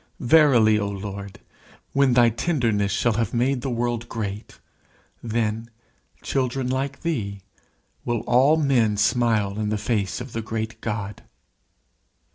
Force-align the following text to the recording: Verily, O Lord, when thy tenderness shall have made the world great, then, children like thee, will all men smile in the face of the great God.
Verily, 0.19 0.79
O 0.79 0.89
Lord, 0.89 1.41
when 1.93 2.13
thy 2.13 2.29
tenderness 2.31 2.91
shall 2.91 3.13
have 3.13 3.35
made 3.35 3.61
the 3.61 3.69
world 3.69 4.09
great, 4.09 4.59
then, 5.21 5.69
children 6.23 6.67
like 6.67 7.01
thee, 7.01 7.41
will 8.03 8.21
all 8.21 8.57
men 8.57 8.97
smile 8.97 9.59
in 9.59 9.69
the 9.69 9.77
face 9.77 10.19
of 10.19 10.33
the 10.33 10.41
great 10.41 10.81
God. 10.81 11.21